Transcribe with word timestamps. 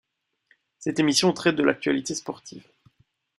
Cette 0.79 0.97
émission 0.99 1.31
traite 1.31 1.55
de 1.57 1.61
l'actualité 1.61 2.15
sportive. 2.15 2.67